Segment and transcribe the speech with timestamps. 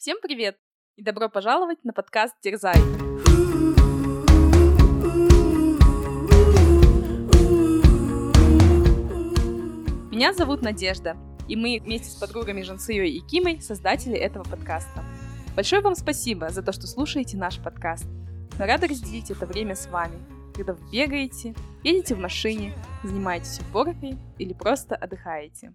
[0.00, 0.56] Всем привет
[0.96, 2.74] и добро пожаловать на подкаст «Дерзай».
[10.10, 11.18] Меня зовут Надежда,
[11.48, 15.04] и мы вместе с подругами Жансией и Кимой создатели этого подкаста.
[15.54, 18.06] Большое вам спасибо за то, что слушаете наш подкаст.
[18.58, 20.18] Мы рады разделить это время с вами,
[20.54, 22.72] когда вы бегаете, едете в машине,
[23.04, 25.74] занимаетесь уборкой или просто отдыхаете.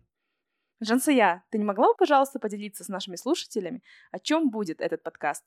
[0.82, 3.82] Жансая, ты не могла бы, пожалуйста, поделиться с нашими слушателями,
[4.12, 5.44] о чем будет этот подкаст?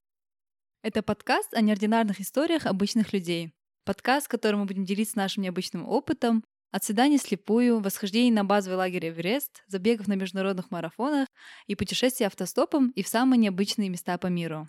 [0.83, 3.53] Это подкаст о неординарных историях обычных людей.
[3.85, 8.77] Подкаст, в котором мы будем делиться нашим необычным опытом, от свиданий слепую, восхождений на базовый
[8.77, 11.29] лагерь Эверест, забегов на международных марафонах
[11.67, 14.69] и путешествий автостопом и в самые необычные места по миру.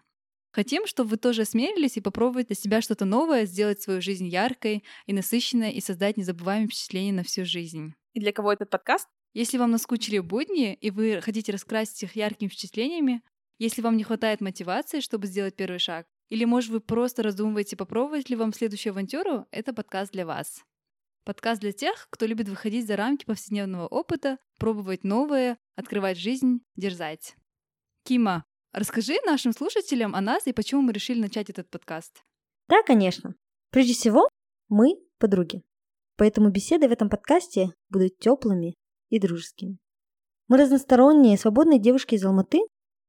[0.51, 4.83] Хотим, чтобы вы тоже осмелились и попробовать для себя что-то новое, сделать свою жизнь яркой
[5.05, 7.93] и насыщенной и создать незабываемые впечатления на всю жизнь.
[8.13, 9.07] И для кого этот подкаст?
[9.33, 13.21] Если вам наскучили будни, и вы хотите раскрасить их яркими впечатлениями,
[13.59, 18.29] если вам не хватает мотивации, чтобы сделать первый шаг, или, может, вы просто раздумываете, попробовать
[18.29, 20.63] ли вам следующую авантюру, это подкаст для вас.
[21.25, 27.35] Подкаст для тех, кто любит выходить за рамки повседневного опыта, пробовать новое, открывать жизнь, дерзать.
[28.03, 32.23] Кима, расскажи нашим слушателям о нас и почему мы решили начать этот подкаст.
[32.67, 33.35] Да, конечно.
[33.71, 34.29] Прежде всего,
[34.69, 35.63] мы подруги.
[36.15, 38.75] Поэтому беседы в этом подкасте будут теплыми
[39.09, 39.77] и дружескими.
[40.47, 42.59] Мы разносторонние, свободные девушки из Алматы,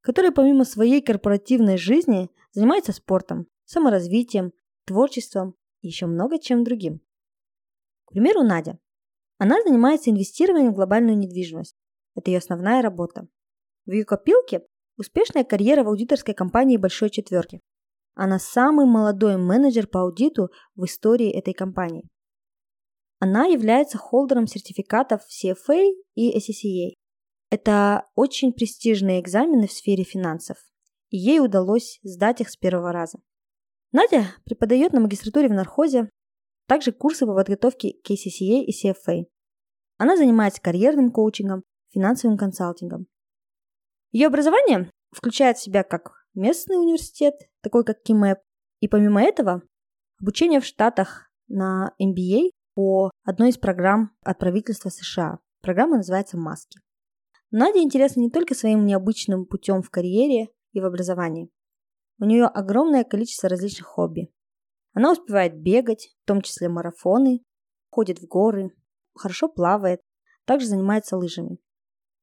[0.02, 4.52] которые помимо своей корпоративной жизни занимаются спортом, саморазвитием,
[4.84, 7.00] творчеством и еще много чем другим.
[8.04, 8.78] К примеру, Надя.
[9.38, 11.76] Она занимается инвестированием в глобальную недвижимость.
[12.14, 13.28] Это ее основная работа.
[13.86, 14.66] В ее копилке
[14.98, 17.60] успешная карьера в аудиторской компании Большой Четверки.
[18.14, 22.06] Она самый молодой менеджер по аудиту в истории этой компании.
[23.22, 26.94] Она является холдером сертификатов CFA и SCCA.
[27.50, 30.56] Это очень престижные экзамены в сфере финансов,
[31.10, 33.18] и ей удалось сдать их с первого раза.
[33.92, 36.08] Надя преподает на магистратуре в нархозе,
[36.66, 39.24] также курсы по подготовке к ACCA и CFA.
[39.98, 43.06] Она занимается карьерным коучингом, финансовым консалтингом.
[44.12, 48.39] Ее образование включает в себя как местный университет, такой как КИМЭП,
[48.78, 49.62] и помимо этого
[50.22, 55.41] обучение в Штатах на MBA по одной из программ от правительства США.
[55.61, 56.80] Программа называется «Маски».
[57.51, 61.51] Наде интересна не только своим необычным путем в карьере и в образовании.
[62.19, 64.33] У нее огромное количество различных хобби.
[64.95, 67.42] Она успевает бегать, в том числе марафоны,
[67.90, 68.70] ходит в горы,
[69.14, 70.01] хорошо плавает,
[70.46, 71.58] также занимается лыжами.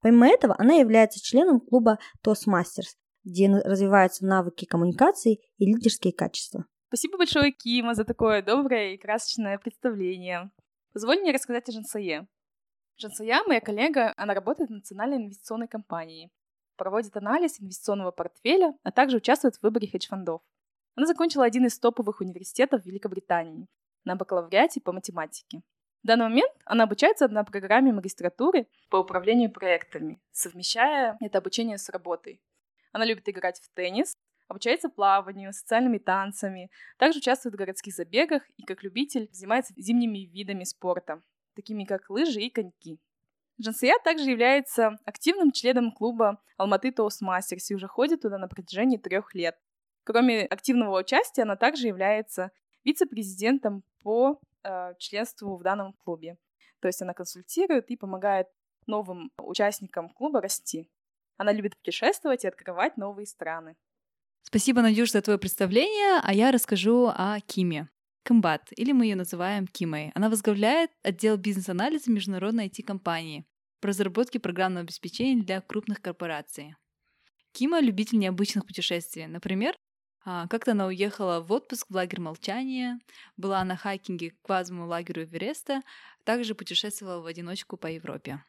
[0.01, 6.65] Помимо этого, она является членом клуба Toastmasters, где развиваются навыки коммуникации и лидерские качества.
[6.87, 10.51] Спасибо большое, Кима, за такое доброе и красочное представление.
[10.93, 12.27] Позволь мне рассказать о Жансае.
[12.95, 16.31] Жансая, моя коллега, она работает в Национальной инвестиционной компании,
[16.77, 20.41] проводит анализ инвестиционного портфеля, а также участвует в выборе хедж-фондов.
[20.95, 23.67] Она закончила один из топовых университетов Великобритании
[24.05, 25.63] на бакалавриате по математике.
[26.03, 31.89] В данный момент она обучается на программе магистратуры по управлению проектами, совмещая это обучение с
[31.89, 32.41] работой.
[32.93, 34.15] Она любит играть в теннис,
[34.47, 40.63] обучается плаванию, социальными танцами, также участвует в городских забегах и как любитель занимается зимними видами
[40.63, 41.21] спорта,
[41.55, 42.99] такими как лыжи и коньки.
[43.59, 49.33] Жансия также является активным членом клуба Алматы Toastmasters и уже ходит туда на протяжении трех
[49.33, 49.57] лет.
[50.03, 52.51] Кроме активного участия, она также является
[52.83, 56.37] вице-президентом по э, членству в данном клубе.
[56.79, 58.47] То есть она консультирует и помогает
[58.85, 60.89] новым участникам клуба расти.
[61.37, 63.75] Она любит путешествовать и открывать новые страны.
[64.47, 67.89] Спасибо, Надюш, за твое представление, а я расскажу о Киме.
[68.23, 70.13] Комбат, или мы ее называем Кимой.
[70.15, 73.45] Она возглавляет отдел бизнес-анализа международной IT-компании
[73.81, 76.75] по разработке программного обеспечения для крупных корпораций.
[77.51, 79.27] Кима— любитель необычных путешествий.
[79.27, 79.75] Например,
[80.23, 83.01] а, как-то она уехала в отпуск в лагерь молчания,
[83.35, 85.81] была на хайкинге к квазовому лагерю Эвереста,
[86.23, 88.41] также путешествовала в одиночку по Европе.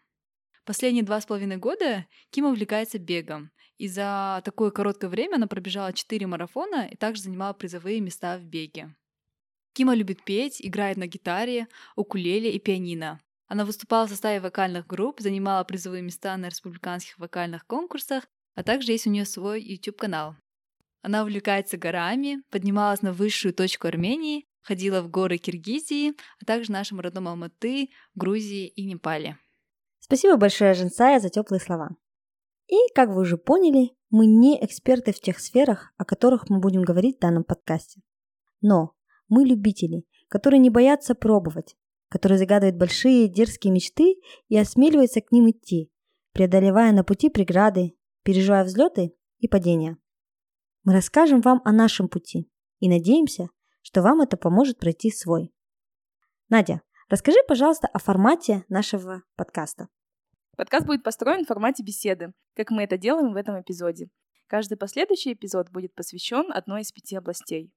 [0.68, 5.94] Последние два с половиной года Ким увлекается бегом, и за такое короткое время она пробежала
[5.94, 8.94] четыре марафона и также занимала призовые места в беге.
[9.72, 13.18] Кима любит петь, играет на гитаре, укулеле и пианино.
[13.46, 18.92] Она выступала в составе вокальных групп, занимала призовые места на республиканских вокальных конкурсах, а также
[18.92, 20.36] есть у нее свой YouTube-канал.
[21.00, 26.12] Она увлекается горами, поднималась на высшую точку Армении, ходила в горы Киргизии,
[26.42, 29.38] а также в нашем родном Алматы, Грузии и Непале.
[30.08, 31.90] Спасибо большое, Женсая, за теплые слова.
[32.66, 36.80] И, как вы уже поняли, мы не эксперты в тех сферах, о которых мы будем
[36.80, 38.00] говорить в данном подкасте.
[38.62, 38.94] Но
[39.28, 41.76] мы любители, которые не боятся пробовать,
[42.08, 44.16] которые загадывают большие дерзкие мечты
[44.48, 45.90] и осмеливаются к ним идти,
[46.32, 49.98] преодолевая на пути преграды, переживая взлеты и падения.
[50.84, 53.50] Мы расскажем вам о нашем пути и надеемся,
[53.82, 55.52] что вам это поможет пройти свой.
[56.48, 59.88] Надя, расскажи, пожалуйста, о формате нашего подкаста.
[60.58, 64.10] Подкаст будет построен в формате беседы, как мы это делаем в этом эпизоде.
[64.48, 67.72] Каждый последующий эпизод будет посвящен одной из пяти областей.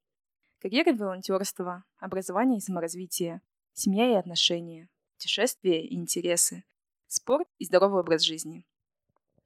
[0.59, 3.43] Карьера и волонтерство, образование и саморазвитие,
[3.73, 6.63] семья и отношения, путешествия и интересы,
[7.05, 8.65] спорт и здоровый образ жизни.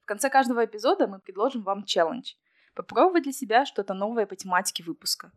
[0.02, 2.36] В конце каждого эпизода мы предложим вам челлендж–
[2.74, 5.34] попробовать для себя что-то новое по тематике выпуска.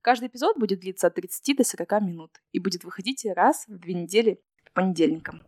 [0.00, 3.94] Каждый эпизод будет длиться от 30 до 40 минут и будет выходить раз в две
[3.94, 5.44] недели по понедельникам.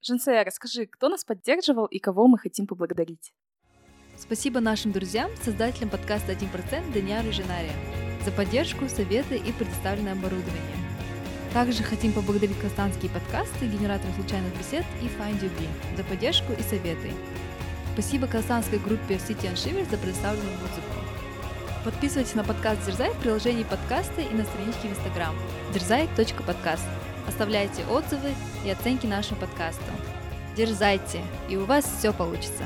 [0.00, 3.32] Женсея, расскажи, кто нас поддерживал и кого мы хотим поблагодарить?
[4.16, 7.72] Спасибо нашим друзьям, создателям подкаста «1%» Даниару Женаре
[8.24, 10.76] за поддержку, советы и предоставленное оборудование.
[11.52, 15.40] Также хотим поблагодарить казахстанские подкасты, генератор случайных бесед и Find
[15.96, 17.10] за поддержку и советы.
[17.94, 20.98] Спасибо казахстанской группе City and за предоставленную музыку.
[21.84, 25.34] Подписывайтесь на подкаст Дерзай в приложении подкасты и на страничке в Instagram
[25.72, 26.84] дерзай.подкаст.
[27.28, 28.34] Оставляйте отзывы
[28.64, 29.82] и оценки нашему подкасту.
[30.56, 32.64] Дерзайте, и у вас все получится.